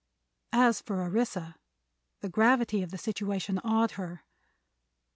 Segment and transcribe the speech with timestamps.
[0.55, 1.57] As for Orissa,
[2.21, 4.23] the gravity of the situation awed her.